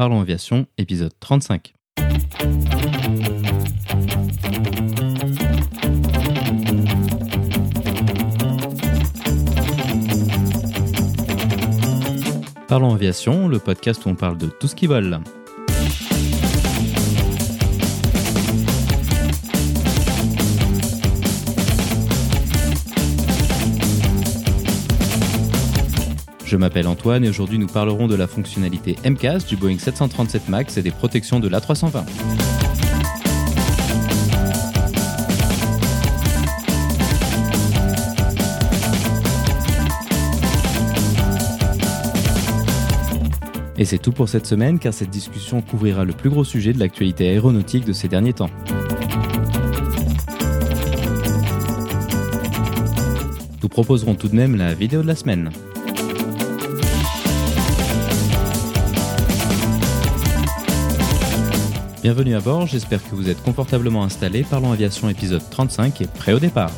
[0.00, 1.74] Parlons Aviation, épisode 35.
[12.66, 15.20] Parlons Aviation, le podcast où on parle de tout ce qui vole.
[26.50, 30.78] Je m'appelle Antoine et aujourd'hui nous parlerons de la fonctionnalité MCAS du Boeing 737 MAX
[30.78, 32.02] et des protections de l'A320.
[43.78, 46.80] Et c'est tout pour cette semaine car cette discussion couvrira le plus gros sujet de
[46.80, 48.50] l'actualité aéronautique de ces derniers temps.
[53.62, 55.52] Nous proposerons tout de même la vidéo de la semaine.
[62.02, 64.42] Bienvenue à bord, j'espère que vous êtes confortablement installés.
[64.42, 66.72] Parlons Aviation épisode 35 et prêt au départ.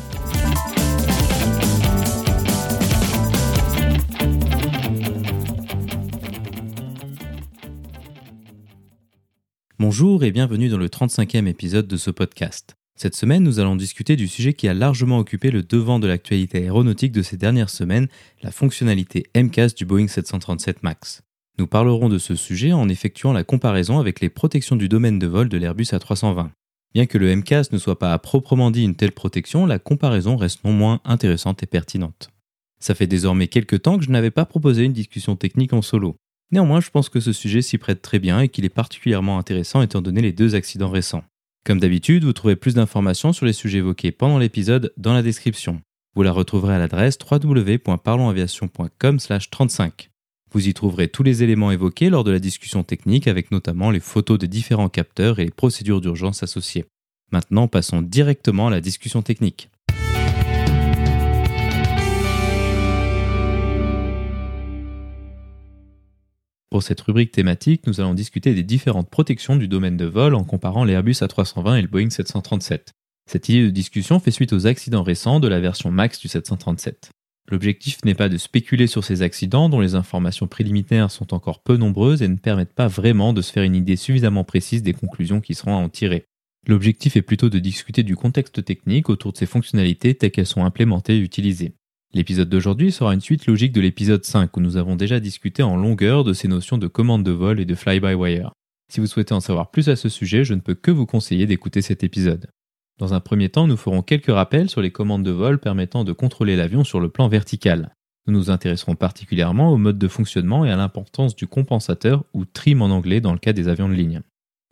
[9.79, 12.75] Bonjour et bienvenue dans le 35e épisode de ce podcast.
[12.97, 16.57] Cette semaine, nous allons discuter du sujet qui a largement occupé le devant de l'actualité
[16.57, 18.09] aéronautique de ces dernières semaines,
[18.41, 21.23] la fonctionnalité MCAS du Boeing 737 MAX.
[21.59, 25.27] Nous parlerons de ce sujet en effectuant la comparaison avec les protections du domaine de
[25.27, 26.49] vol de l'Airbus A320.
[26.93, 30.35] Bien que le MCAS ne soit pas à proprement dit une telle protection, la comparaison
[30.35, 32.29] reste non moins intéressante et pertinente.
[32.79, 36.15] Ça fait désormais quelques temps que je n'avais pas proposé une discussion technique en solo.
[36.51, 39.81] Néanmoins, je pense que ce sujet s'y prête très bien et qu'il est particulièrement intéressant
[39.81, 41.23] étant donné les deux accidents récents.
[41.65, 45.81] Comme d'habitude, vous trouvez plus d'informations sur les sujets évoqués pendant l'épisode dans la description.
[46.15, 50.12] Vous la retrouverez à l'adresse www.parlonsaviation.com/35.
[50.53, 53.99] Vous y trouverez tous les éléments évoqués lors de la discussion technique avec notamment les
[53.99, 56.85] photos des différents capteurs et les procédures d'urgence associées.
[57.31, 59.71] Maintenant, passons directement à la discussion technique.
[66.69, 70.43] Pour cette rubrique thématique, nous allons discuter des différentes protections du domaine de vol en
[70.43, 72.91] comparant l'Airbus A320 et le Boeing 737.
[73.25, 77.09] Cette idée de discussion fait suite aux accidents récents de la version MAX du 737.
[77.49, 81.75] L'objectif n'est pas de spéculer sur ces accidents dont les informations préliminaires sont encore peu
[81.75, 85.41] nombreuses et ne permettent pas vraiment de se faire une idée suffisamment précise des conclusions
[85.41, 86.25] qui seront à en tirer.
[86.67, 90.63] L'objectif est plutôt de discuter du contexte technique autour de ces fonctionnalités telles qu'elles sont
[90.63, 91.73] implémentées et utilisées.
[92.13, 95.75] L'épisode d'aujourd'hui sera une suite logique de l'épisode 5 où nous avons déjà discuté en
[95.75, 98.51] longueur de ces notions de commande de vol et de fly-by-wire.
[98.89, 101.47] Si vous souhaitez en savoir plus à ce sujet, je ne peux que vous conseiller
[101.47, 102.47] d'écouter cet épisode.
[102.99, 106.13] Dans un premier temps, nous ferons quelques rappels sur les commandes de vol permettant de
[106.13, 107.95] contrôler l'avion sur le plan vertical.
[108.27, 112.81] Nous nous intéresserons particulièrement au mode de fonctionnement et à l'importance du compensateur ou trim
[112.81, 114.21] en anglais dans le cas des avions de ligne.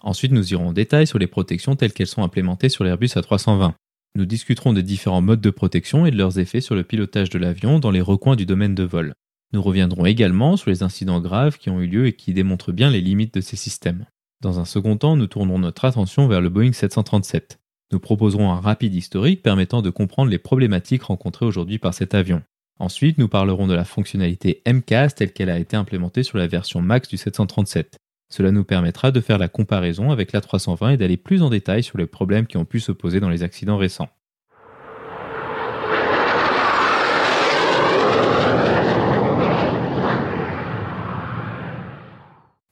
[0.02, 3.74] Ensuite, nous irons en détail sur les protections telles qu'elles sont implémentées sur l'Airbus A320.
[4.16, 7.40] Nous discuterons des différents modes de protection et de leurs effets sur le pilotage de
[7.40, 9.14] l'avion dans les recoins du domaine de vol.
[9.54, 12.90] Nous reviendrons également sur les incidents graves qui ont eu lieu et qui démontrent bien
[12.90, 14.06] les limites de ces systèmes.
[14.42, 17.61] Dans un second temps, nous tournerons notre attention vers le Boeing 737.
[17.92, 22.42] Nous proposerons un rapide historique permettant de comprendre les problématiques rencontrées aujourd'hui par cet avion.
[22.80, 26.82] Ensuite, nous parlerons de la fonctionnalité MCAS telle qu'elle a été implémentée sur la version
[26.82, 27.98] MAX du 737.
[28.30, 31.84] Cela nous permettra de faire la comparaison avec la 320 et d'aller plus en détail
[31.84, 34.10] sur les problèmes qui ont pu se poser dans les accidents récents.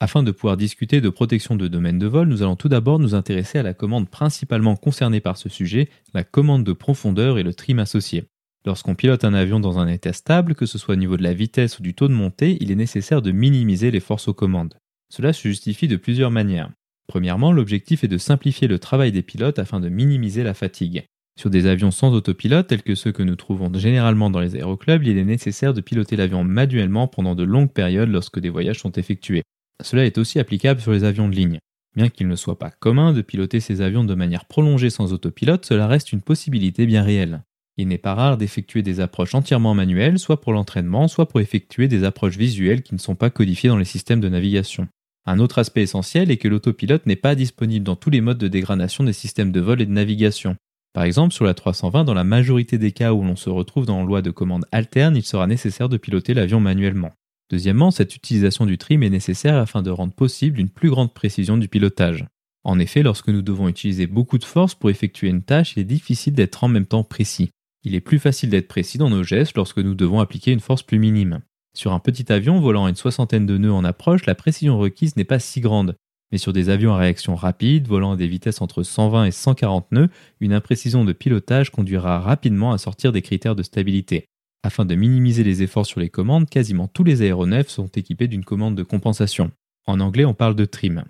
[0.02, 3.14] Afin de pouvoir discuter de protection de domaine de vol, nous allons tout d'abord nous
[3.14, 7.52] intéresser à la commande principalement concernée par ce sujet, la commande de profondeur et le
[7.52, 8.24] trim associé.
[8.64, 11.34] Lorsqu'on pilote un avion dans un état stable, que ce soit au niveau de la
[11.34, 14.74] vitesse ou du taux de montée, il est nécessaire de minimiser les forces aux commandes.
[15.10, 16.70] Cela se justifie de plusieurs manières.
[17.06, 21.04] Premièrement, l'objectif est de simplifier le travail des pilotes afin de minimiser la fatigue.
[21.38, 25.04] Sur des avions sans autopilote, tels que ceux que nous trouvons généralement dans les aéroclubs,
[25.04, 28.92] il est nécessaire de piloter l'avion manuellement pendant de longues périodes lorsque des voyages sont
[28.92, 29.42] effectués.
[29.82, 31.58] Cela est aussi applicable sur les avions de ligne.
[31.96, 35.64] Bien qu'il ne soit pas commun de piloter ces avions de manière prolongée sans autopilote,
[35.64, 37.42] cela reste une possibilité bien réelle.
[37.76, 41.88] Il n'est pas rare d'effectuer des approches entièrement manuelles, soit pour l'entraînement, soit pour effectuer
[41.88, 44.86] des approches visuelles qui ne sont pas codifiées dans les systèmes de navigation.
[45.26, 48.48] Un autre aspect essentiel est que l'autopilote n'est pas disponible dans tous les modes de
[48.48, 50.56] dégradation des systèmes de vol et de navigation.
[50.92, 54.02] Par exemple, sur la 320, dans la majorité des cas où l'on se retrouve dans
[54.02, 57.12] loi de commande alterne, il sera nécessaire de piloter l'avion manuellement.
[57.50, 61.58] Deuxièmement, cette utilisation du trim est nécessaire afin de rendre possible une plus grande précision
[61.58, 62.24] du pilotage.
[62.62, 65.84] En effet, lorsque nous devons utiliser beaucoup de force pour effectuer une tâche, il est
[65.84, 67.50] difficile d'être en même temps précis.
[67.82, 70.82] Il est plus facile d'être précis dans nos gestes lorsque nous devons appliquer une force
[70.82, 71.40] plus minime.
[71.74, 75.16] Sur un petit avion volant à une soixantaine de nœuds en approche, la précision requise
[75.16, 75.96] n'est pas si grande.
[76.30, 79.90] Mais sur des avions à réaction rapide, volant à des vitesses entre 120 et 140
[79.90, 80.08] nœuds,
[80.38, 84.26] une imprécision de pilotage conduira rapidement à sortir des critères de stabilité.
[84.62, 88.44] Afin de minimiser les efforts sur les commandes, quasiment tous les aéronefs sont équipés d'une
[88.44, 89.50] commande de compensation.
[89.86, 91.04] En anglais, on parle de trim.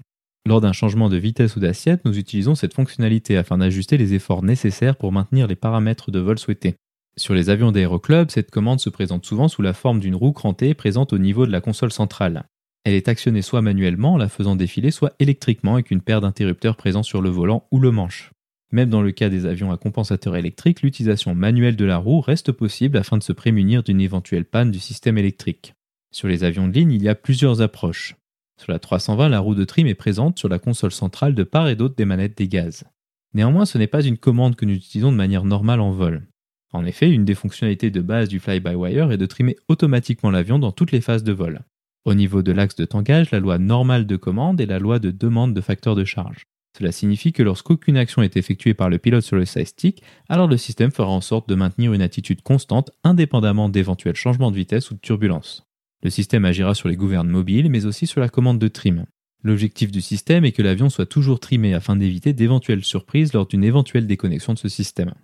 [0.47, 4.43] Lors d'un changement de vitesse ou d'assiette, nous utilisons cette fonctionnalité afin d'ajuster les efforts
[4.43, 6.77] nécessaires pour maintenir les paramètres de vol souhaités.
[7.17, 10.75] Sur les avions d'aéroclub, cette commande se présente souvent sous la forme d'une roue crantée
[10.75, 12.45] présente au niveau de la console centrale.
[12.85, 16.77] Elle est actionnée soit manuellement en la faisant défiler, soit électriquement avec une paire d'interrupteurs
[16.77, 18.31] présents sur le volant ou le manche.
[18.73, 22.53] Même dans le cas des avions à compensateur électrique, l'utilisation manuelle de la roue reste
[22.53, 25.75] possible afin de se prémunir d'une éventuelle panne du système électrique.
[26.13, 28.17] Sur les avions de ligne, il y a plusieurs approches.
[28.61, 31.69] Sur la 320, la roue de trim est présente sur la console centrale de part
[31.69, 32.85] et d'autre des manettes des gaz.
[33.33, 36.27] Néanmoins, ce n'est pas une commande que nous utilisons de manière normale en vol.
[36.73, 40.73] En effet, une des fonctionnalités de base du fly-by-wire est de trimer automatiquement l'avion dans
[40.73, 41.61] toutes les phases de vol.
[42.05, 45.11] Au niveau de l'axe de tangage, la loi normale de commande est la loi de
[45.11, 46.47] demande de facteur de charge.
[46.79, 50.47] Cela signifie que lorsqu'aucune action est effectuée par le pilote sur le side stick, alors
[50.47, 54.91] le système fera en sorte de maintenir une attitude constante indépendamment d'éventuels changements de vitesse
[54.91, 55.67] ou de turbulence.
[56.03, 59.05] Le système agira sur les gouvernes mobiles mais aussi sur la commande de trim.
[59.43, 63.65] L'objectif du système est que l'avion soit toujours trimé afin d'éviter d'éventuelles surprises lors d'une
[63.65, 65.15] éventuelle déconnexion de ce système.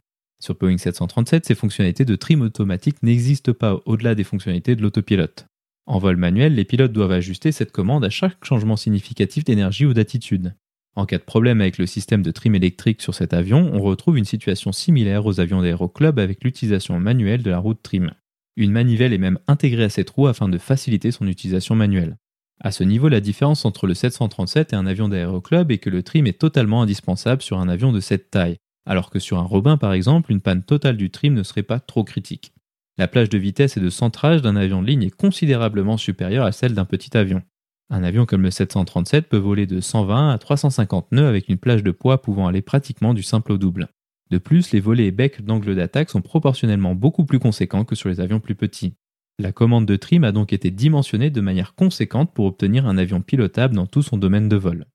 [0.42, 5.46] Sur Boeing 737, ces fonctionnalités de trim automatique n'existent pas au-delà des fonctionnalités de l'autopilote.
[5.86, 9.94] En vol manuel, les pilotes doivent ajuster cette commande à chaque changement significatif d'énergie ou
[9.94, 10.54] d'attitude.
[10.96, 14.16] En cas de problème avec le système de trim électrique sur cet avion, on retrouve
[14.16, 18.12] une situation similaire aux avions d'aéroclub avec l'utilisation manuelle de la roue de trim.
[18.56, 22.16] Une manivelle est même intégrée à cette roue afin de faciliter son utilisation manuelle.
[22.62, 26.02] À ce niveau, la différence entre le 737 et un avion d'aéroclub est que le
[26.02, 28.56] trim est totalement indispensable sur un avion de cette taille,
[28.86, 31.78] alors que sur un Robin par exemple, une panne totale du trim ne serait pas
[31.78, 32.54] trop critique.
[32.96, 36.52] La plage de vitesse et de centrage d'un avion de ligne est considérablement supérieure à
[36.52, 37.42] celle d'un petit avion.
[37.88, 41.84] Un avion comme le 737 peut voler de 120 à 350 nœuds avec une plage
[41.84, 43.88] de poids pouvant aller pratiquement du simple au double.
[44.30, 48.08] De plus, les volets et becs d'angle d'attaque sont proportionnellement beaucoup plus conséquents que sur
[48.08, 48.94] les avions plus petits.
[49.38, 53.20] La commande de trim a donc été dimensionnée de manière conséquente pour obtenir un avion
[53.20, 54.86] pilotable dans tout son domaine de vol.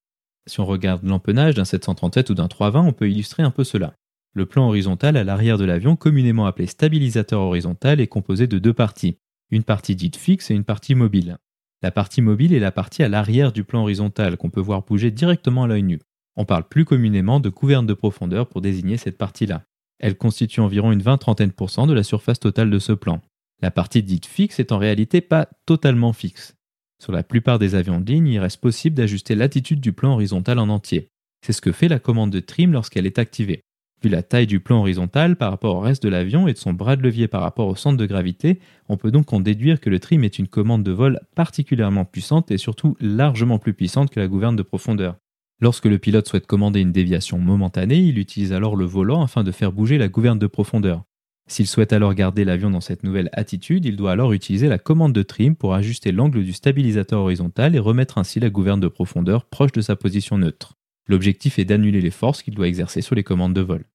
[0.48, 3.94] Si on regarde l'empennage d'un 737 ou d'un 320, on peut illustrer un peu cela.
[4.34, 8.74] Le plan horizontal à l'arrière de l'avion, communément appelé stabilisateur horizontal, est composé de deux
[8.74, 9.18] parties.
[9.50, 11.38] Une partie dite fixe et une partie mobile.
[11.84, 15.10] La partie mobile est la partie à l'arrière du plan horizontal qu'on peut voir bouger
[15.10, 16.00] directement à l'œil nu.
[16.36, 19.64] On parle plus communément de couverte de profondeur pour désigner cette partie-là.
[20.00, 23.22] Elle constitue environ une 20-30% de la surface totale de ce plan.
[23.62, 26.56] La partie dite fixe est en réalité pas totalement fixe.
[27.02, 30.60] Sur la plupart des avions de ligne, il reste possible d'ajuster l'attitude du plan horizontal
[30.60, 31.10] en entier.
[31.44, 33.64] C'est ce que fait la commande de trim lorsqu'elle est activée.
[34.04, 36.74] Vu la taille du plan horizontal par rapport au reste de l'avion et de son
[36.74, 38.60] bras de levier par rapport au centre de gravité,
[38.90, 42.50] on peut donc en déduire que le trim est une commande de vol particulièrement puissante
[42.50, 45.18] et surtout largement plus puissante que la gouverne de profondeur.
[45.60, 49.52] Lorsque le pilote souhaite commander une déviation momentanée, il utilise alors le volant afin de
[49.52, 51.04] faire bouger la gouverne de profondeur.
[51.48, 55.14] S'il souhaite alors garder l'avion dans cette nouvelle attitude, il doit alors utiliser la commande
[55.14, 59.46] de trim pour ajuster l'angle du stabilisateur horizontal et remettre ainsi la gouverne de profondeur
[59.46, 60.81] proche de sa position neutre.
[61.08, 63.86] L'objectif est d'annuler les forces qu'il doit exercer sur les commandes de vol.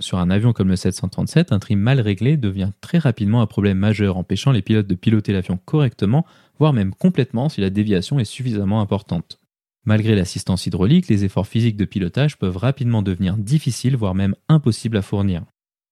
[0.00, 3.78] Sur un avion comme le 737, un trim mal réglé devient très rapidement un problème
[3.78, 6.24] majeur, empêchant les pilotes de piloter l'avion correctement,
[6.58, 9.38] voire même complètement si la déviation est suffisamment importante.
[9.84, 14.96] Malgré l'assistance hydraulique, les efforts physiques de pilotage peuvent rapidement devenir difficiles, voire même impossibles
[14.96, 15.44] à fournir.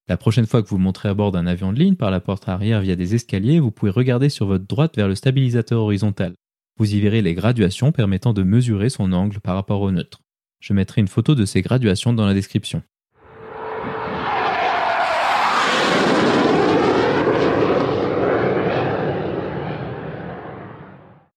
[0.08, 2.48] La prochaine fois que vous montrez à bord d'un avion de ligne par la porte
[2.48, 6.32] arrière via des escaliers, vous pouvez regarder sur votre droite vers le stabilisateur horizontal.
[6.78, 10.20] Vous y verrez les graduations permettant de mesurer son angle par rapport au neutre.
[10.60, 12.82] Je mettrai une photo de ces graduations dans la description.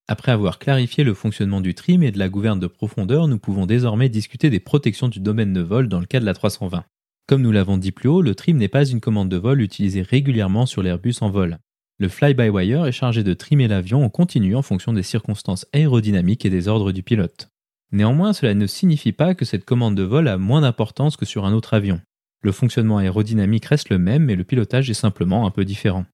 [0.08, 3.64] Après avoir clarifié le fonctionnement du trim et de la gouverne de profondeur, nous pouvons
[3.64, 6.84] désormais discuter des protections du domaine de vol dans le cas de la 320.
[7.26, 10.02] Comme nous l'avons dit plus haut, le trim n'est pas une commande de vol utilisée
[10.02, 11.58] régulièrement sur l'Airbus en vol.
[11.98, 16.50] Le fly-by-wire est chargé de trimer l'avion en continu en fonction des circonstances aérodynamiques et
[16.50, 17.51] des ordres du pilote.
[17.92, 21.44] Néanmoins, cela ne signifie pas que cette commande de vol a moins d'importance que sur
[21.44, 22.00] un autre avion.
[22.42, 26.06] Le fonctionnement aérodynamique reste le même, mais le pilotage est simplement un peu différent.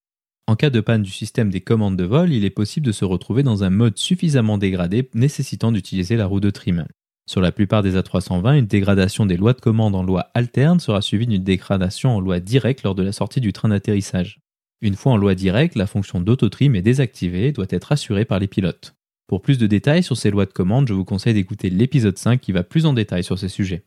[0.48, 3.04] En cas de panne du système des commandes de vol, il est possible de se
[3.04, 6.86] retrouver dans un mode suffisamment dégradé nécessitant d'utiliser la roue de trim.
[7.28, 11.02] Sur la plupart des A320, une dégradation des lois de commande en loi alterne sera
[11.02, 14.40] suivie d'une dégradation en loi directe lors de la sortie du train d'atterrissage.
[14.80, 18.38] Une fois en loi directe, la fonction d'autotrim est désactivée et doit être assurée par
[18.38, 18.94] les pilotes.
[19.28, 22.40] Pour plus de détails sur ces lois de commande, je vous conseille d'écouter l'épisode 5
[22.40, 23.84] qui va plus en détail sur ces sujets.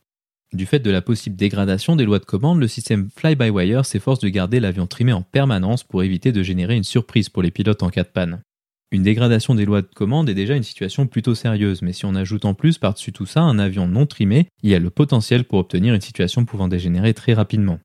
[0.52, 4.28] Du fait de la possible dégradation des lois de commande, le système fly-by-wire s'efforce de
[4.28, 7.90] garder l'avion trimé en permanence pour éviter de générer une surprise pour les pilotes en
[7.90, 8.40] cas de panne.
[8.92, 12.14] Une dégradation des lois de commande est déjà une situation plutôt sérieuse, mais si on
[12.14, 15.42] ajoute en plus par-dessus tout ça un avion non trimé, il y a le potentiel
[15.42, 17.80] pour obtenir une situation pouvant dégénérer très rapidement.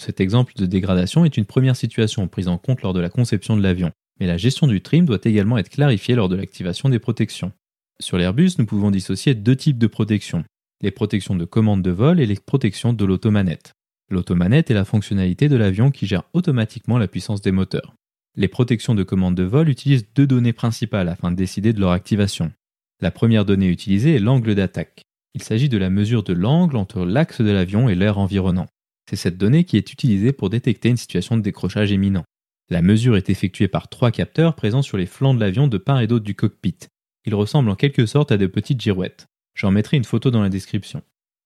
[0.00, 3.54] Cet exemple de dégradation est une première situation prise en compte lors de la conception
[3.54, 7.00] de l'avion, mais la gestion du trim doit également être clarifiée lors de l'activation des
[7.00, 7.50] protections.
[7.98, 10.44] Sur l'Airbus, nous pouvons dissocier deux types de protections,
[10.80, 13.72] les protections de commande de vol et les protections de l'automanette.
[14.10, 17.96] L'automanette est la fonctionnalité de l'avion qui gère automatiquement la puissance des moteurs.
[18.36, 21.90] Les protections de commande de vol utilisent deux données principales afin de décider de leur
[21.90, 22.52] activation.
[23.00, 25.02] La première donnée utilisée est l'angle d'attaque.
[25.34, 28.68] Il s'agit de la mesure de l'angle entre l'axe de l'avion et l'air environnant.
[29.10, 32.22] C'est cette donnée qui est utilisée pour détecter une situation de décrochage imminent.
[32.70, 36.00] La mesure est effectuée par trois capteurs présents sur les flancs de l'avion de part
[36.00, 36.78] et d'autre du cockpit.
[37.24, 39.26] Ils ressemblent en quelque sorte à de petites girouettes.
[39.54, 41.02] J'en mettrai une photo dans la description.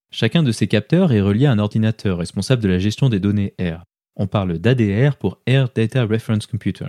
[0.09, 3.53] Chacun de ces capteurs est relié à un ordinateur responsable de la gestion des données
[3.57, 3.83] air.
[4.15, 6.87] On parle d'ADR pour Air Data Reference Computer.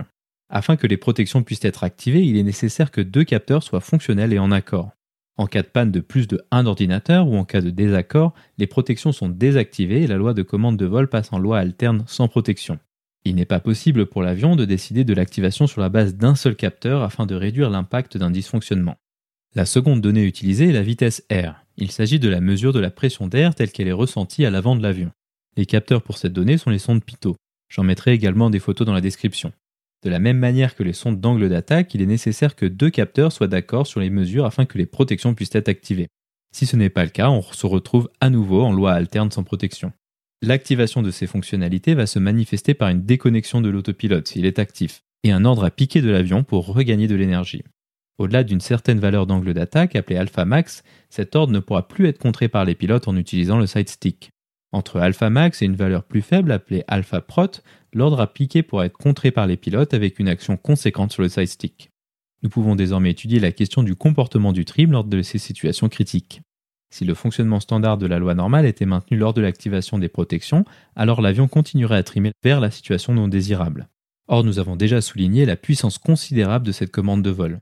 [0.49, 4.33] Afin que les protections puissent être activées, il est nécessaire que deux capteurs soient fonctionnels
[4.33, 4.91] et en accord.
[5.37, 8.67] En cas de panne de plus de un ordinateur ou en cas de désaccord, les
[8.67, 12.27] protections sont désactivées et la loi de commande de vol passe en loi alterne sans
[12.27, 12.79] protection.
[13.25, 16.55] Il n'est pas possible pour l'avion de décider de l'activation sur la base d'un seul
[16.55, 18.95] capteur afin de réduire l'impact d'un dysfonctionnement.
[19.55, 21.65] La seconde donnée utilisée est la vitesse R.
[21.77, 24.75] Il s'agit de la mesure de la pression d'air telle qu'elle est ressentie à l'avant
[24.75, 25.11] de l'avion.
[25.57, 27.35] Les capteurs pour cette donnée sont les sondes Pitot.
[27.67, 29.51] J'en mettrai également des photos dans la description.
[30.03, 33.31] De la même manière que les sondes d'angle d'attaque, il est nécessaire que deux capteurs
[33.31, 36.07] soient d'accord sur les mesures afin que les protections puissent être activées.
[36.51, 39.43] Si ce n'est pas le cas, on se retrouve à nouveau en loi alterne sans
[39.43, 39.91] protection.
[40.41, 45.03] L'activation de ces fonctionnalités va se manifester par une déconnexion de l'autopilote s'il est actif,
[45.23, 47.63] et un ordre à piquer de l'avion pour regagner de l'énergie.
[48.19, 52.19] Au-delà d'une certaine valeur d'angle d'attaque, appelée alpha max, cet ordre ne pourra plus être
[52.19, 54.31] contré par les pilotes en utilisant le side stick.
[54.71, 58.85] Entre alpha max et une valeur plus faible appelée alpha prot, l'ordre à piquer pourra
[58.85, 61.91] être contré par les pilotes avec une action conséquente sur le side stick.
[62.43, 66.41] Nous pouvons désormais étudier la question du comportement du trim lors de ces situations critiques.
[66.91, 70.65] Si le fonctionnement standard de la loi normale était maintenu lors de l'activation des protections,
[70.95, 73.87] alors l'avion continuerait à trimer vers la situation non désirable.
[74.27, 77.59] Or, nous avons déjà souligné la puissance considérable de cette commande de vol.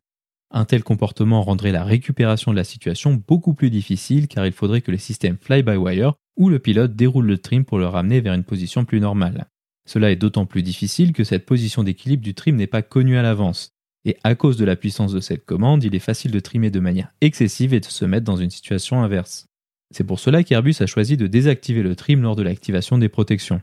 [0.51, 4.81] Un tel comportement rendrait la récupération de la situation beaucoup plus difficile car il faudrait
[4.81, 8.45] que les systèmes fly-by-wire ou le pilote déroule le trim pour le ramener vers une
[8.45, 9.47] position plus normale.
[9.85, 13.21] Cela est d'autant plus difficile que cette position d'équilibre du trim n'est pas connue à
[13.21, 13.76] l'avance,
[14.07, 16.79] et à cause de la puissance de cette commande, il est facile de trimer de
[16.79, 19.47] manière excessive et de se mettre dans une situation inverse.
[19.93, 23.59] C'est pour cela qu'Airbus a choisi de désactiver le trim lors de l'activation des protections.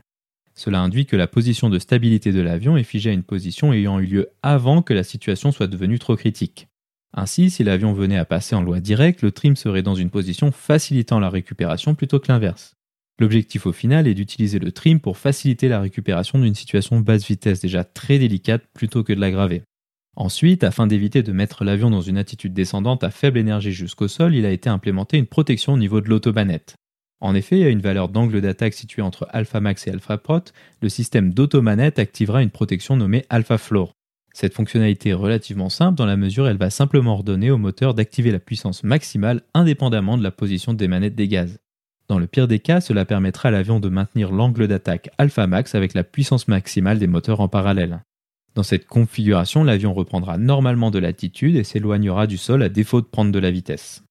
[0.53, 3.99] Cela induit que la position de stabilité de l'avion est figée à une position ayant
[3.99, 6.67] eu lieu avant que la situation soit devenue trop critique.
[7.13, 10.51] Ainsi, si l'avion venait à passer en loi directe, le trim serait dans une position
[10.51, 12.75] facilitant la récupération plutôt que l'inverse.
[13.19, 17.61] L'objectif au final est d'utiliser le trim pour faciliter la récupération d'une situation basse vitesse
[17.61, 19.63] déjà très délicate plutôt que de l'aggraver.
[20.15, 24.33] Ensuite, afin d'éviter de mettre l'avion dans une attitude descendante à faible énergie jusqu'au sol,
[24.33, 26.75] il a été implémenté une protection au niveau de l'automanette.
[27.19, 30.41] En effet, à une valeur d'angle d'attaque située entre alpha max et alpha prot,
[30.81, 33.91] le système d'automanette activera une protection nommée alpha floor.
[34.33, 37.93] Cette fonctionnalité est relativement simple dans la mesure où elle va simplement ordonner au moteur
[37.93, 41.57] d'activer la puissance maximale indépendamment de la position des manettes des gaz.
[42.07, 45.73] Dans le pire des cas, cela permettra à l'avion de maintenir l'angle d'attaque alpha max
[45.73, 48.03] avec la puissance maximale des moteurs en parallèle.
[48.55, 53.05] Dans cette configuration, l'avion reprendra normalement de l'altitude et s'éloignera du sol à défaut de
[53.05, 54.03] prendre de la vitesse.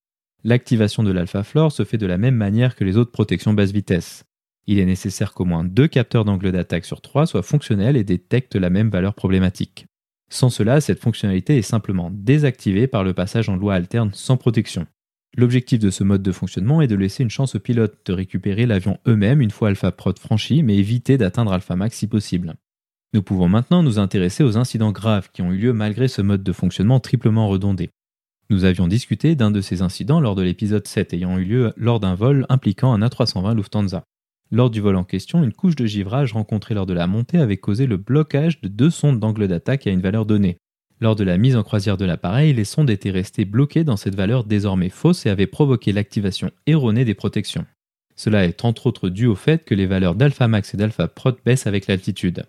[0.44, 3.72] L'activation de l'alpha floor se fait de la même manière que les autres protections basse
[3.72, 4.24] vitesse.
[4.66, 8.56] Il est nécessaire qu'au moins deux capteurs d'angle d'attaque sur trois soient fonctionnels et détectent
[8.56, 9.86] la même valeur problématique.
[10.30, 14.86] Sans cela, cette fonctionnalité est simplement désactivée par le passage en loi alterne sans protection.
[15.36, 18.66] L'objectif de ce mode de fonctionnement est de laisser une chance aux pilotes de récupérer
[18.66, 22.54] l'avion eux-mêmes une fois alpha prod franchi, mais éviter d'atteindre alpha max si possible.
[23.14, 26.42] Nous pouvons maintenant nous intéresser aux incidents graves qui ont eu lieu malgré ce mode
[26.42, 27.90] de fonctionnement triplement redondé.
[28.50, 32.00] Nous avions discuté d'un de ces incidents lors de l'épisode 7 ayant eu lieu lors
[32.00, 34.02] d'un vol impliquant un A320 Lufthansa.
[34.50, 37.56] Lors du vol en question, une couche de givrage rencontrée lors de la montée avait
[37.56, 40.56] causé le blocage de deux sondes d'angle d'attaque à une valeur donnée.
[41.00, 44.16] Lors de la mise en croisière de l'appareil, les sondes étaient restées bloquées dans cette
[44.16, 47.64] valeur désormais fausse et avaient provoqué l'activation erronée des protections.
[48.16, 51.36] Cela est entre autres dû au fait que les valeurs d'alpha max et d'alpha prot
[51.44, 52.44] baissent avec l'altitude.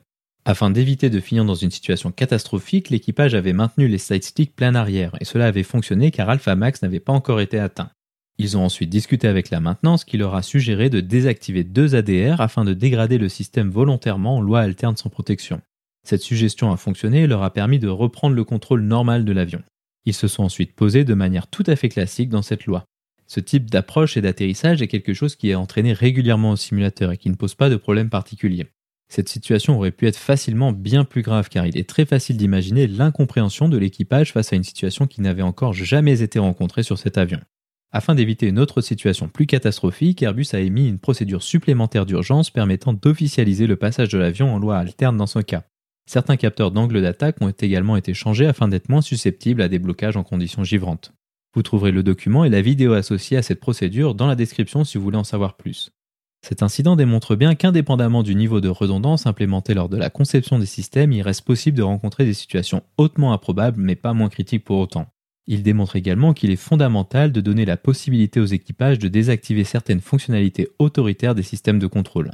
[0.48, 5.16] Afin d'éviter de finir dans une situation catastrophique, l'équipage avait maintenu les side-sticks plein arrière,
[5.20, 7.90] et cela avait fonctionné car Alpha Max n'avait pas encore été atteint.
[8.38, 12.42] Ils ont ensuite discuté avec la maintenance qui leur a suggéré de désactiver deux ADR
[12.42, 15.62] afin de dégrader le système volontairement en loi alterne sans protection.
[16.04, 19.64] Cette suggestion a fonctionné et leur a permis de reprendre le contrôle normal de l'avion.
[20.06, 22.86] Ils se sont ensuite posés de manière tout à fait classique dans cette loi.
[23.26, 27.18] Ce type d'approche et d'atterrissage est quelque chose qui est entraîné régulièrement au simulateur et
[27.18, 28.68] qui ne pose pas de problème particulier.
[29.16, 32.86] Cette situation aurait pu être facilement bien plus grave car il est très facile d'imaginer
[32.86, 37.18] l'incompréhension de l'équipage face à une situation qui n'avait encore jamais été rencontrée sur cet
[37.18, 37.40] avion.
[37.94, 42.92] Afin d'éviter une autre situation plus catastrophique, Airbus a émis une procédure supplémentaire d'urgence permettant
[42.92, 45.64] d'officialiser le passage de l'avion en loi alterne dans ce cas.
[46.06, 50.18] Certains capteurs d'angle d'attaque ont également été changés afin d'être moins susceptibles à des blocages
[50.18, 51.14] en conditions givrantes.
[51.54, 54.98] Vous trouverez le document et la vidéo associée à cette procédure dans la description si
[54.98, 55.94] vous voulez en savoir plus.
[56.48, 60.68] Cet incident démontre bien qu'indépendamment du niveau de redondance implémenté lors de la conception des
[60.68, 64.78] systèmes, il reste possible de rencontrer des situations hautement improbables mais pas moins critiques pour
[64.78, 65.08] autant.
[65.48, 70.02] Il démontre également qu'il est fondamental de donner la possibilité aux équipages de désactiver certaines
[70.02, 72.30] fonctionnalités autoritaires des systèmes de contrôle.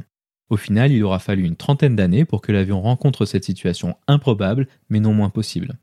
[0.50, 4.68] Au final, il aura fallu une trentaine d'années pour que l'avion rencontre cette situation improbable,
[4.90, 5.78] mais non moins possible.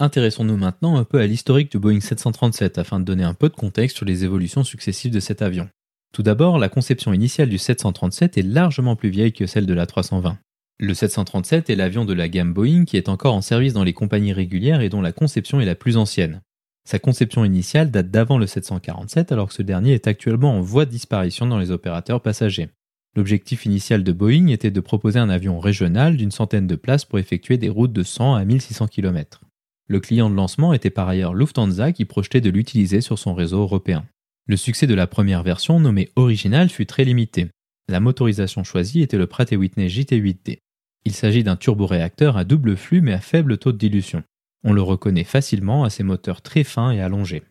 [0.00, 3.54] Intéressons-nous maintenant un peu à l'historique du Boeing 737 afin de donner un peu de
[3.54, 5.68] contexte sur les évolutions successives de cet avion.
[6.12, 9.86] Tout d'abord, la conception initiale du 737 est largement plus vieille que celle de la
[9.86, 10.38] 320.
[10.78, 13.92] Le 737 est l'avion de la gamme Boeing qui est encore en service dans les
[13.92, 16.42] compagnies régulières et dont la conception est la plus ancienne.
[16.84, 20.84] Sa conception initiale date d'avant le 747 alors que ce dernier est actuellement en voie
[20.84, 22.68] de disparition dans les opérateurs passagers.
[23.16, 27.18] L'objectif initial de Boeing était de proposer un avion régional d'une centaine de places pour
[27.18, 29.40] effectuer des routes de 100 à 1600 km.
[29.88, 33.60] Le client de lancement était par ailleurs Lufthansa qui projetait de l'utiliser sur son réseau
[33.60, 34.04] européen.
[34.46, 37.48] Le succès de la première version, nommée Original, fut très limité.
[37.88, 40.58] La motorisation choisie était le Pratt Whitney JT8D.
[41.06, 44.22] Il s'agit d'un turboréacteur à double flux mais à faible taux de dilution.
[44.62, 47.44] On le reconnaît facilement à ses moteurs très fins et allongés.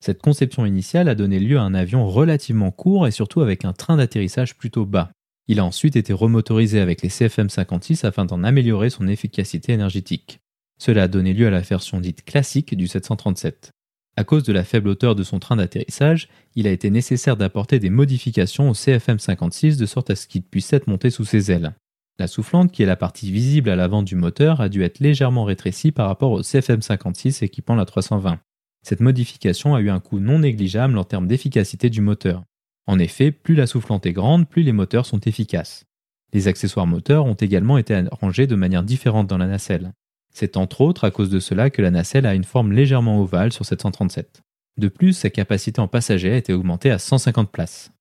[0.00, 3.74] Cette conception initiale a donné lieu à un avion relativement court et surtout avec un
[3.74, 5.12] train d'atterrissage plutôt bas.
[5.46, 10.41] Il a ensuite été remotorisé avec les CFM56 afin d'en améliorer son efficacité énergétique.
[10.84, 13.70] Cela a donné lieu à la version dite classique du 737.
[14.16, 17.78] À cause de la faible hauteur de son train d'atterrissage, il a été nécessaire d'apporter
[17.78, 21.76] des modifications au CFM56 de sorte à ce qu'il puisse être monté sous ses ailes.
[22.18, 25.44] La soufflante, qui est la partie visible à l'avant du moteur, a dû être légèrement
[25.44, 28.40] rétrécie par rapport au CFM56 équipant la 320.
[28.82, 32.42] Cette modification a eu un coût non négligeable en termes d'efficacité du moteur.
[32.88, 35.84] En effet, plus la soufflante est grande, plus les moteurs sont efficaces.
[36.32, 39.92] Les accessoires moteurs ont également été arrangés de manière différente dans la nacelle.
[40.32, 43.52] C'est entre autres à cause de cela que la nacelle a une forme légèrement ovale
[43.52, 44.42] sur 737.
[44.78, 47.92] De plus, sa capacité en passagers a été augmentée à 150 places.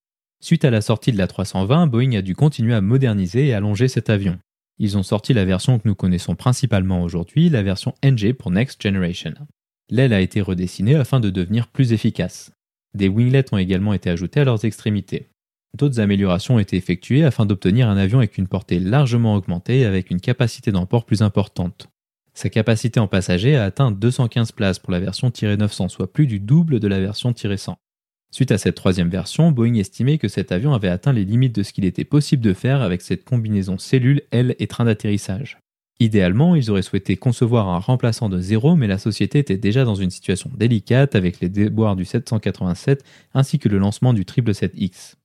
[0.42, 3.88] Suite à la sortie de la 320, Boeing a dû continuer à moderniser et allonger
[3.88, 4.40] cet avion.
[4.80, 8.82] Ils ont sorti la version que nous connaissons principalement aujourd'hui, la version NG pour Next
[8.82, 9.34] Generation.
[9.90, 12.52] L'aile a été redessinée afin de devenir plus efficace.
[12.96, 15.28] Des winglets ont également été ajoutés à leurs extrémités.
[15.78, 19.86] D'autres améliorations ont été effectuées afin d'obtenir un avion avec une portée largement augmentée et
[19.86, 21.91] avec une capacité d'emport plus importante.
[22.34, 26.40] Sa capacité en passagers a atteint 215 places pour la version 900, soit plus du
[26.40, 27.78] double de la version 100.
[28.34, 31.64] Suite à cette troisième version, Boeing estimait que cet avion avait atteint les limites de
[31.64, 35.58] ce qu'il était possible de faire avec cette combinaison cellule, aile et train d'atterrissage.
[36.00, 39.96] Idéalement, ils auraient souhaité concevoir un remplaçant de zéro, mais la société était déjà dans
[39.96, 45.16] une situation délicate avec les déboires du 787 ainsi que le lancement du 777X.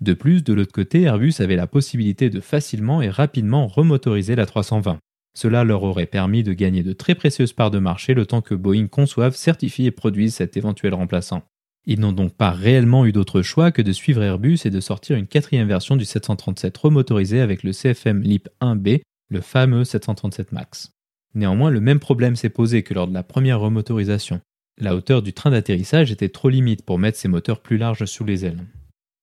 [0.00, 4.46] De plus, de l'autre côté, Airbus avait la possibilité de facilement et rapidement remotoriser la
[4.46, 4.98] 320.
[5.34, 8.54] Cela leur aurait permis de gagner de très précieuses parts de marché le temps que
[8.54, 11.42] Boeing conçoive, certifie et produise cet éventuel remplaçant.
[11.86, 15.16] Ils n'ont donc pas réellement eu d'autre choix que de suivre Airbus et de sortir
[15.16, 20.92] une quatrième version du 737 remotorisé avec le CFM LEAP 1B, le fameux 737 MAX.
[21.34, 24.40] Néanmoins, le même problème s'est posé que lors de la première remotorisation.
[24.78, 28.24] La hauteur du train d'atterrissage était trop limite pour mettre ses moteurs plus larges sous
[28.24, 28.64] les ailes.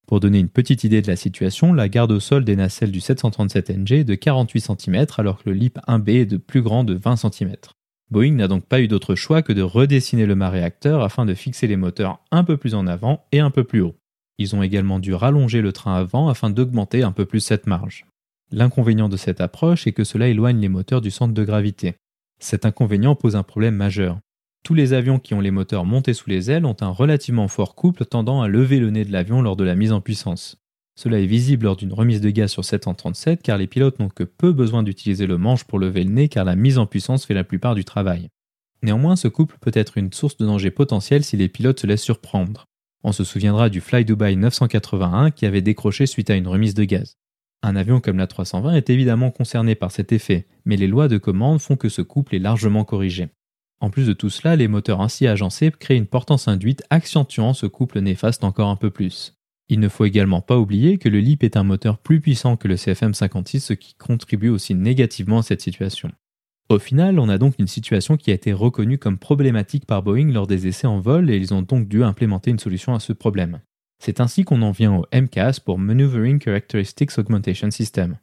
[0.08, 3.00] Pour donner une petite idée de la situation, la garde au sol des nacelles du
[3.00, 6.94] 737NG est de 48 cm alors que le LEAP 1B est de plus grand de
[6.94, 7.54] 20 cm.
[8.10, 11.34] Boeing n'a donc pas eu d'autre choix que de redessiner le mât réacteur afin de
[11.34, 13.98] fixer les moteurs un peu plus en avant et un peu plus haut.
[14.38, 18.06] Ils ont également dû rallonger le train avant afin d'augmenter un peu plus cette marge.
[18.50, 21.96] L'inconvénient de cette approche est que cela éloigne les moteurs du centre de gravité.
[22.40, 24.20] Cet inconvénient pose un problème majeur.
[24.68, 27.74] Tous les avions qui ont les moteurs montés sous les ailes ont un relativement fort
[27.74, 30.58] couple tendant à lever le nez de l'avion lors de la mise en puissance.
[30.94, 34.26] Cela est visible lors d'une remise de gaz sur 737 car les pilotes n'ont que
[34.26, 37.34] peu besoin d'utiliser le manche pour lever le nez car la mise en puissance fait
[37.34, 38.28] la plupart du travail.
[38.84, 42.04] Néanmoins, ce couple peut être une source de danger potentiel si les pilotes se laissent
[42.04, 42.66] surprendre.
[43.06, 46.84] On se souviendra du Fly Dubai 981 qui avait décroché suite à une remise de
[46.84, 47.16] gaz.
[47.64, 51.18] Un avion comme la 320 est évidemment concerné par cet effet, mais les lois de
[51.18, 53.30] commande font que ce couple est largement corrigé.
[53.80, 57.68] En plus de tout cela, les moteurs ainsi agencés créent une portance induite accentuant ce
[57.68, 59.36] couple néfaste encore un peu plus.
[59.70, 62.68] Il ne faut également pas oublier que le LIP est un moteur plus puissant que
[62.68, 66.12] le CFM56, ce qui contribue aussi négativement à cette situation.
[66.70, 70.32] Au final, on a donc une situation qui a été reconnue comme problématique par Boeing
[70.32, 73.14] lors des essais en vol et ils ont donc dû implémenter une solution à ce
[73.14, 73.62] problème.
[74.00, 78.18] C'est ainsi qu'on en vient au MCAS pour Maneuvering Characteristics Augmentation System.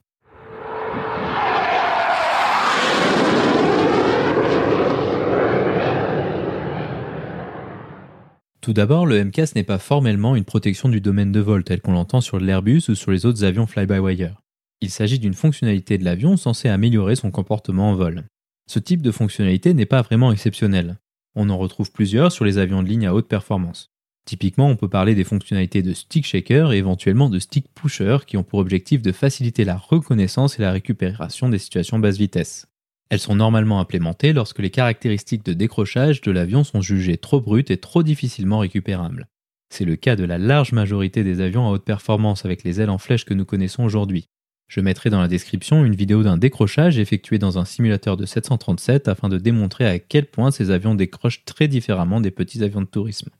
[8.64, 11.92] Tout d'abord, le MCAS n'est pas formellement une protection du domaine de vol tel qu'on
[11.92, 14.40] l'entend sur l'Airbus ou sur les autres avions fly-by-wire.
[14.80, 18.24] Il s'agit d'une fonctionnalité de l'avion censée améliorer son comportement en vol.
[18.66, 20.96] Ce type de fonctionnalité n'est pas vraiment exceptionnel.
[21.34, 23.90] On en retrouve plusieurs sur les avions de ligne à haute performance.
[24.24, 28.38] Typiquement, on peut parler des fonctionnalités de stick shaker et éventuellement de stick pusher qui
[28.38, 32.66] ont pour objectif de faciliter la reconnaissance et la récupération des situations basse vitesse.
[33.14, 37.70] Elles sont normalement implémentées lorsque les caractéristiques de décrochage de l'avion sont jugées trop brutes
[37.70, 39.28] et trop difficilement récupérables.
[39.72, 42.90] C'est le cas de la large majorité des avions à haute performance avec les ailes
[42.90, 44.26] en flèche que nous connaissons aujourd'hui.
[44.66, 49.06] Je mettrai dans la description une vidéo d'un décrochage effectué dans un simulateur de 737
[49.06, 52.86] afin de démontrer à quel point ces avions décrochent très différemment des petits avions de
[52.86, 53.30] tourisme.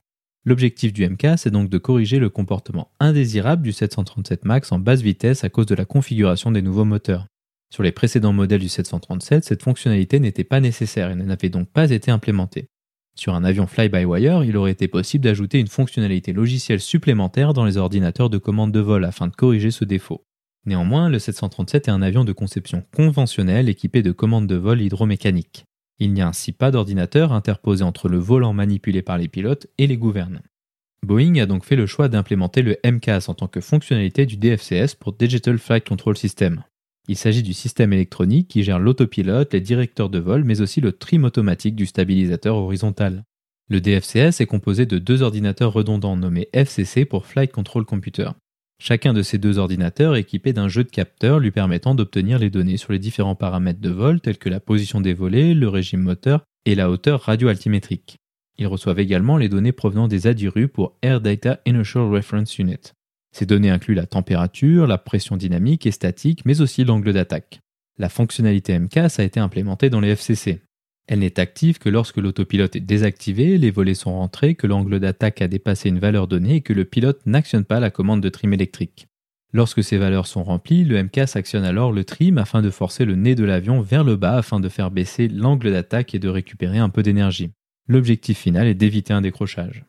[0.45, 5.01] L'objectif du MK, c'est donc de corriger le comportement indésirable du 737 MAX en basse
[5.01, 7.27] vitesse à cause de la configuration des nouveaux moteurs.
[7.75, 11.91] Sur les précédents modèles du 737, cette fonctionnalité n'était pas nécessaire et n'avait donc pas
[11.91, 12.69] été implémentée.
[13.15, 17.75] Sur un avion fly-by-wire, il aurait été possible d'ajouter une fonctionnalité logicielle supplémentaire dans les
[17.75, 20.23] ordinateurs de commande de vol afin de corriger ce défaut.
[20.65, 25.65] Néanmoins, le 737 est un avion de conception conventionnelle équipé de commandes de vol hydromécaniques.
[25.99, 29.87] Il n'y a ainsi pas d'ordinateur interposé entre le volant manipulé par les pilotes et
[29.87, 30.39] les gouvernes.
[31.03, 34.95] Boeing a donc fait le choix d'implémenter le MCAS en tant que fonctionnalité du DFCS
[34.97, 36.63] pour Digital Flight Control System.
[37.07, 40.91] Il s'agit du système électronique qui gère l'autopilote, les directeurs de vol, mais aussi le
[40.91, 43.23] trim automatique du stabilisateur horizontal.
[43.69, 48.29] Le DFCS est composé de deux ordinateurs redondants nommés FCC pour Flight Control Computer.
[48.79, 52.49] Chacun de ces deux ordinateurs est équipé d'un jeu de capteurs lui permettant d'obtenir les
[52.49, 56.01] données sur les différents paramètres de vol tels que la position des volets, le régime
[56.01, 58.17] moteur et la hauteur radio-altimétrique.
[58.57, 62.91] Ils reçoivent également les données provenant des ADIRU pour Air Data Inertial Reference Unit.
[63.35, 67.59] Ces données incluent la température, la pression dynamique et statique, mais aussi l'angle d'attaque.
[67.97, 70.61] La fonctionnalité MCAS a été implémentée dans les FCC.
[71.09, 75.41] Elle n'est active que lorsque l'autopilote est désactivé, les volets sont rentrés, que l'angle d'attaque
[75.41, 78.53] a dépassé une valeur donnée et que le pilote n'actionne pas la commande de trim
[78.53, 79.07] électrique.
[79.51, 83.15] Lorsque ces valeurs sont remplies, le MCAS actionne alors le trim afin de forcer le
[83.15, 86.77] nez de l'avion vers le bas afin de faire baisser l'angle d'attaque et de récupérer
[86.77, 87.51] un peu d'énergie.
[87.89, 89.83] L'objectif final est d'éviter un décrochage.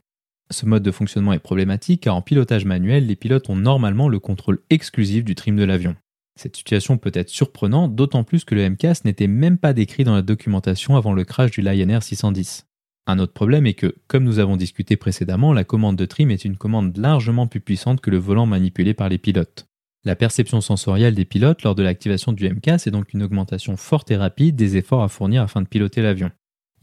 [0.50, 4.20] Ce mode de fonctionnement est problématique car en pilotage manuel, les pilotes ont normalement le
[4.20, 5.96] contrôle exclusif du trim de l'avion.
[6.36, 10.14] Cette situation peut être surprenante, d'autant plus que le MCAS n'était même pas décrit dans
[10.14, 12.66] la documentation avant le crash du Lion Air 610.
[13.08, 16.44] Un autre problème est que, comme nous avons discuté précédemment, la commande de trim est
[16.44, 19.66] une commande largement plus puissante que le volant manipulé par les pilotes.
[20.04, 24.10] La perception sensorielle des pilotes lors de l'activation du MCAS est donc une augmentation forte
[24.10, 26.30] et rapide des efforts à fournir afin de piloter l'avion.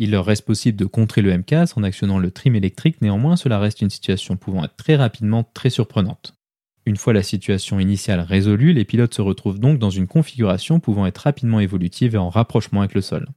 [0.04, 3.58] Il leur reste possible de contrer le MCAS en actionnant le trim électrique, néanmoins cela
[3.58, 6.36] reste une situation pouvant être très rapidement très surprenante.
[6.86, 11.06] Une fois la situation initiale résolue, les pilotes se retrouvent donc dans une configuration pouvant
[11.06, 13.30] être rapidement évolutive et en rapprochement avec le sol.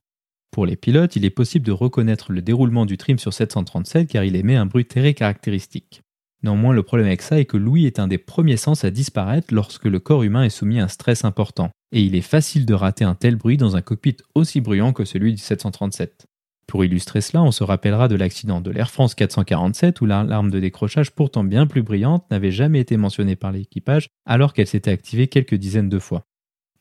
[0.51, 4.25] Pour les pilotes, il est possible de reconnaître le déroulement du trim sur 737 car
[4.25, 6.03] il émet un bruit très caractéristique.
[6.43, 9.55] Néanmoins, le problème avec ça est que l'ouïe est un des premiers sens à disparaître
[9.55, 12.75] lorsque le corps humain est soumis à un stress important, et il est facile de
[12.75, 16.27] rater un tel bruit dans un cockpit aussi bruyant que celui du 737.
[16.67, 20.59] Pour illustrer cela, on se rappellera de l'accident de l'Air France 447 où l'alarme de
[20.59, 25.29] décrochage pourtant bien plus brillante n'avait jamais été mentionnée par l'équipage alors qu'elle s'était activée
[25.29, 26.27] quelques dizaines de fois.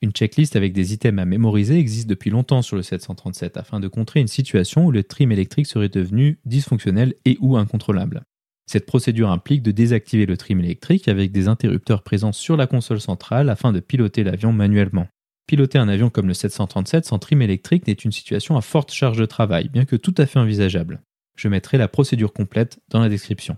[0.01, 3.87] Une checklist avec des items à mémoriser existe depuis longtemps sur le 737 afin de
[3.87, 8.23] contrer une situation où le trim électrique serait devenu dysfonctionnel et ou incontrôlable.
[8.67, 12.99] Cette procédure implique de désactiver le trim électrique avec des interrupteurs présents sur la console
[12.99, 15.07] centrale afin de piloter l'avion manuellement.
[15.47, 19.17] Piloter un avion comme le 737 sans trim électrique n'est une situation à forte charge
[19.17, 21.01] de travail, bien que tout à fait envisageable.
[21.35, 23.57] Je mettrai la procédure complète dans la description.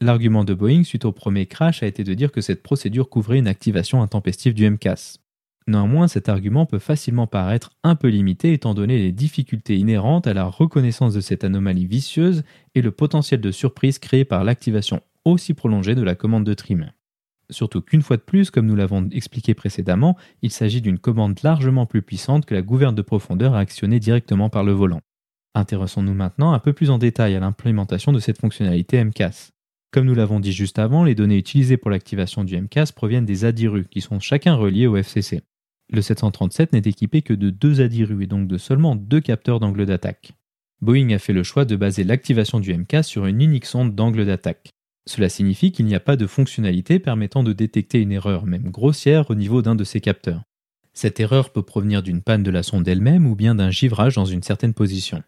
[0.00, 3.38] L'argument de Boeing suite au premier crash a été de dire que cette procédure couvrait
[3.38, 5.18] une activation intempestive du MCAS.
[5.66, 10.32] Néanmoins, cet argument peut facilement paraître un peu limité étant donné les difficultés inhérentes à
[10.32, 12.42] la reconnaissance de cette anomalie vicieuse
[12.74, 16.90] et le potentiel de surprise créé par l'activation aussi prolongée de la commande de trim.
[17.50, 21.86] Surtout qu'une fois de plus, comme nous l'avons expliqué précédemment, il s'agit d'une commande largement
[21.86, 25.00] plus puissante que la gouverne de profondeur à actionner directement par le volant.
[25.54, 29.50] Intéressons-nous maintenant un peu plus en détail à l'implémentation de cette fonctionnalité MCAS.
[29.90, 33.46] Comme nous l'avons dit juste avant, les données utilisées pour l'activation du MCAS proviennent des
[33.46, 35.40] ADIRU, qui sont chacun reliés au FCC.
[35.90, 39.86] Le 737 n'est équipé que de deux ADIRU et donc de seulement deux capteurs d'angle
[39.86, 40.32] d'attaque.
[40.82, 44.26] Boeing a fait le choix de baser l'activation du MCAS sur une unique sonde d'angle
[44.26, 44.74] d'attaque.
[45.08, 49.30] Cela signifie qu'il n'y a pas de fonctionnalité permettant de détecter une erreur, même grossière,
[49.30, 50.42] au niveau d'un de ces capteurs.
[50.92, 54.26] Cette erreur peut provenir d'une panne de la sonde elle-même ou bien d'un givrage dans
[54.26, 55.22] une certaine position.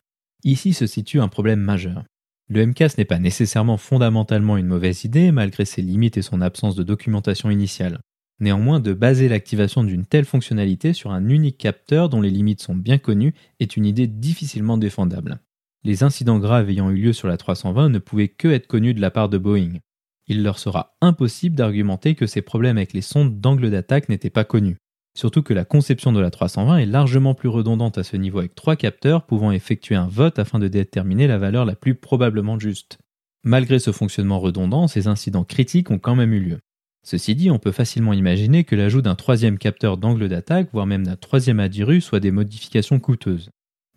[0.44, 2.04] Ici se situe un problème majeur.
[2.50, 6.74] Le MCAS n'est pas nécessairement fondamentalement une mauvaise idée malgré ses limites et son absence
[6.74, 8.00] de documentation initiale.
[8.38, 12.76] Néanmoins, de baser l'activation d'une telle fonctionnalité sur un unique capteur dont les limites sont
[12.76, 15.40] bien connues est une idée difficilement défendable.
[15.82, 19.00] Les incidents graves ayant eu lieu sur la 320 ne pouvaient que être connus de
[19.00, 19.78] la part de Boeing.
[20.26, 24.44] Il leur sera impossible d'argumenter que ces problèmes avec les sondes d'angle d'attaque n'étaient pas
[24.44, 24.76] connus.
[25.16, 28.54] Surtout que la conception de la 320 est largement plus redondante à ce niveau avec
[28.54, 32.98] trois capteurs pouvant effectuer un vote afin de déterminer la valeur la plus probablement juste.
[33.42, 36.58] Malgré ce fonctionnement redondant, ces incidents critiques ont quand même eu lieu.
[37.02, 41.06] Ceci dit, on peut facilement imaginer que l'ajout d'un troisième capteur d'angle d'attaque, voire même
[41.06, 43.48] d'un troisième adiru, soit des modifications coûteuses.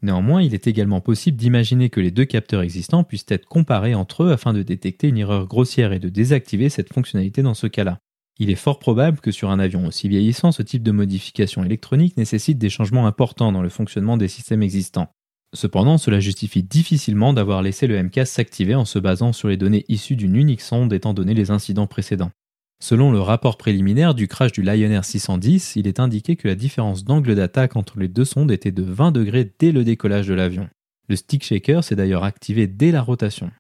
[0.03, 4.23] Néanmoins, il est également possible d'imaginer que les deux capteurs existants puissent être comparés entre
[4.23, 7.99] eux afin de détecter une erreur grossière et de désactiver cette fonctionnalité dans ce cas-là.
[8.37, 12.17] Il est fort probable que sur un avion aussi vieillissant, ce type de modification électronique
[12.17, 15.07] nécessite des changements importants dans le fonctionnement des systèmes existants.
[15.53, 19.85] Cependant, cela justifie difficilement d'avoir laissé le MCAS s'activer en se basant sur les données
[19.87, 22.31] issues d'une unique sonde étant donné les incidents précédents.
[22.79, 26.55] Selon le rapport préliminaire du crash du Lion Air 610, il est indiqué que la
[26.55, 30.33] différence d'angle d'attaque entre les deux sondes était de 20 degrés dès le décollage de
[30.33, 30.69] l'avion.
[31.07, 33.51] Le stick shaker s'est d'ailleurs activé dès la rotation.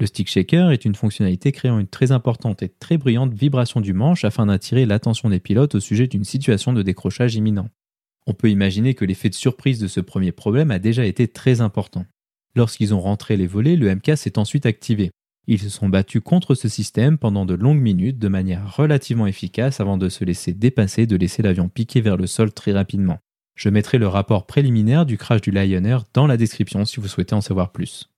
[0.00, 3.92] Le stick shaker est une fonctionnalité créant une très importante et très bruyante vibration du
[3.92, 7.68] manche afin d'attirer l'attention des pilotes au sujet d'une situation de décrochage imminent.
[8.26, 11.60] On peut imaginer que l'effet de surprise de ce premier problème a déjà été très
[11.60, 12.04] important.
[12.54, 15.10] Lorsqu'ils ont rentré les volets, le MK s'est ensuite activé.
[15.50, 19.80] Ils se sont battus contre ce système pendant de longues minutes de manière relativement efficace
[19.80, 23.16] avant de se laisser dépasser, de laisser l'avion piquer vers le sol très rapidement.
[23.54, 27.08] Je mettrai le rapport préliminaire du crash du Lion Air dans la description si vous
[27.08, 28.10] souhaitez en savoir plus.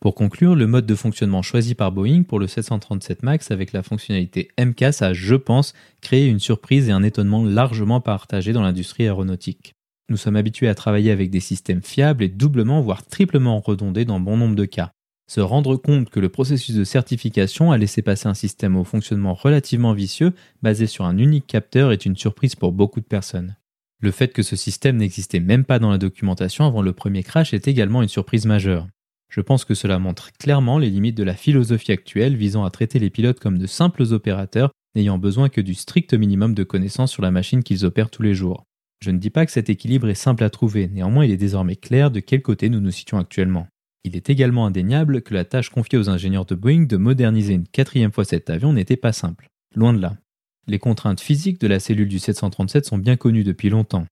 [0.00, 3.82] Pour conclure, le mode de fonctionnement choisi par Boeing pour le 737 MAX avec la
[3.82, 9.04] fonctionnalité MCAS a, je pense, créé une surprise et un étonnement largement partagés dans l'industrie
[9.04, 9.72] aéronautique.
[10.08, 14.20] Nous sommes habitués à travailler avec des systèmes fiables et doublement voire triplement redondés dans
[14.20, 14.92] bon nombre de cas.
[15.28, 19.34] Se rendre compte que le processus de certification a laissé passer un système au fonctionnement
[19.34, 20.32] relativement vicieux
[20.62, 23.56] basé sur un unique capteur est une surprise pour beaucoup de personnes.
[24.00, 27.54] Le fait que ce système n'existait même pas dans la documentation avant le premier crash
[27.54, 28.86] est également une surprise majeure.
[29.28, 32.98] Je pense que cela montre clairement les limites de la philosophie actuelle visant à traiter
[32.98, 37.22] les pilotes comme de simples opérateurs n'ayant besoin que du strict minimum de connaissances sur
[37.22, 38.64] la machine qu'ils opèrent tous les jours.
[39.00, 41.76] Je ne dis pas que cet équilibre est simple à trouver, néanmoins il est désormais
[41.76, 43.68] clair de quel côté nous nous situons actuellement.
[44.04, 47.68] Il est également indéniable que la tâche confiée aux ingénieurs de Boeing de moderniser une
[47.68, 49.48] quatrième fois cet avion n'était pas simple.
[49.74, 50.16] Loin de là.
[50.66, 54.06] Les contraintes physiques de la cellule du 737 sont bien connues depuis longtemps.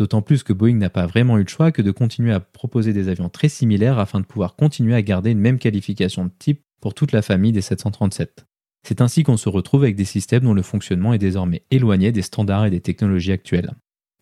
[0.00, 2.94] D'autant plus que Boeing n'a pas vraiment eu le choix que de continuer à proposer
[2.94, 6.62] des avions très similaires afin de pouvoir continuer à garder une même qualification de type
[6.80, 8.46] pour toute la famille des 737.
[8.82, 12.22] C'est ainsi qu'on se retrouve avec des systèmes dont le fonctionnement est désormais éloigné des
[12.22, 13.74] standards et des technologies actuelles.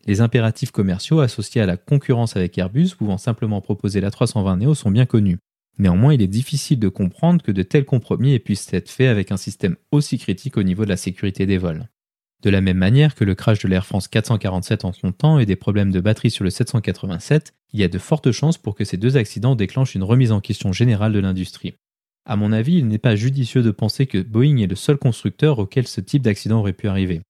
[0.05, 4.75] Les impératifs commerciaux associés à la concurrence avec Airbus pouvant simplement proposer la 320 Neo
[4.75, 5.37] sont bien connus.
[5.77, 9.37] Néanmoins, il est difficile de comprendre que de tels compromis puissent être faits avec un
[9.37, 11.87] système aussi critique au niveau de la sécurité des vols.
[12.43, 15.45] De la même manière que le crash de l'Air France 447 en son temps et
[15.45, 18.85] des problèmes de batterie sur le 787, il y a de fortes chances pour que
[18.85, 21.73] ces deux accidents déclenchent une remise en question générale de l'industrie.
[22.25, 25.59] À mon avis, il n'est pas judicieux de penser que Boeing est le seul constructeur
[25.59, 27.21] auquel ce type d'accident aurait pu arriver.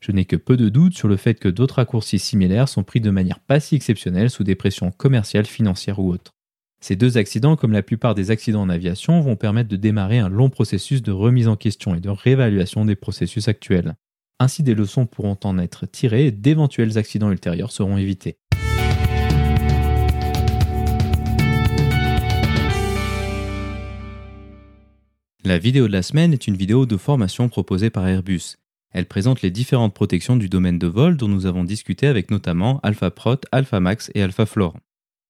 [0.00, 3.00] Je n'ai que peu de doutes sur le fait que d'autres raccourcis similaires sont pris
[3.00, 6.32] de manière pas si exceptionnelle sous des pressions commerciales, financières ou autres.
[6.80, 10.28] Ces deux accidents, comme la plupart des accidents en aviation, vont permettre de démarrer un
[10.28, 13.94] long processus de remise en question et de réévaluation des processus actuels.
[14.42, 18.38] Ainsi, des leçons pourront en être tirées et d'éventuels accidents ultérieurs seront évités.
[25.44, 28.56] La vidéo de la semaine est une vidéo de formation proposée par Airbus.
[28.90, 32.80] Elle présente les différentes protections du domaine de vol dont nous avons discuté avec notamment
[32.82, 34.76] AlphaProt, AlphaMax et AlphaFlore.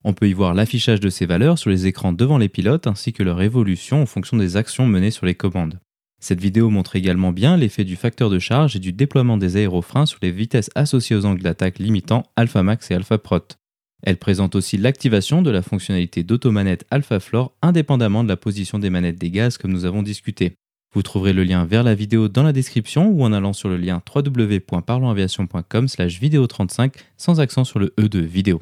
[0.05, 3.12] On peut y voir l'affichage de ces valeurs sur les écrans devant les pilotes ainsi
[3.12, 5.81] que leur évolution en fonction des actions menées sur les commandes.
[6.22, 10.06] Cette vidéo montre également bien l'effet du facteur de charge et du déploiement des aérofreins
[10.06, 13.58] sur les vitesses associées aux angles d'attaque limitant AlphaMax et AlphaProt.
[14.04, 19.18] Elle présente aussi l'activation de la fonctionnalité d'automanette AlphaFlore indépendamment de la position des manettes
[19.18, 20.54] des gaz comme nous avons discuté.
[20.94, 23.76] Vous trouverez le lien vers la vidéo dans la description ou en allant sur le
[23.76, 28.61] lien www.parlonsaviation.com slash vidéo 35 sans accent sur le E de vidéo.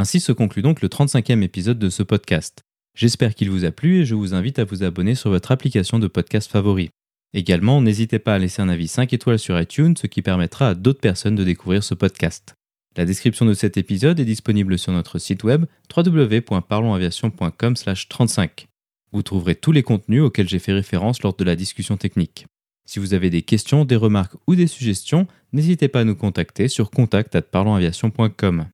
[0.00, 2.62] Ainsi se conclut donc le 35e épisode de ce podcast.
[2.94, 5.98] J'espère qu'il vous a plu et je vous invite à vous abonner sur votre application
[5.98, 6.88] de podcast favori.
[7.34, 10.74] Également, n'hésitez pas à laisser un avis 5 étoiles sur iTunes, ce qui permettra à
[10.74, 12.54] d'autres personnes de découvrir ce podcast.
[12.96, 18.68] La description de cet épisode est disponible sur notre site web www.parlonsaviation.com/35.
[19.12, 22.46] Vous trouverez tous les contenus auxquels j'ai fait référence lors de la discussion technique.
[22.86, 26.68] Si vous avez des questions, des remarques ou des suggestions, n'hésitez pas à nous contacter
[26.68, 28.64] sur contact@parlonsaviation.com.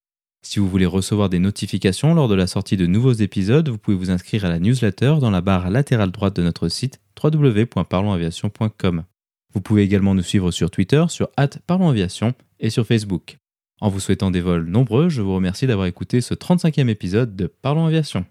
[0.48, 3.96] Si vous voulez recevoir des notifications lors de la sortie de nouveaux épisodes, vous pouvez
[3.96, 9.02] vous inscrire à la newsletter dans la barre latérale droite de notre site www.parlonsaviation.com.
[9.52, 11.30] Vous pouvez également nous suivre sur Twitter, sur
[11.66, 13.38] @parlonsaviation et sur Facebook.
[13.80, 17.48] En vous souhaitant des vols nombreux, je vous remercie d'avoir écouté ce 35e épisode de
[17.48, 18.24] Parlons Aviation.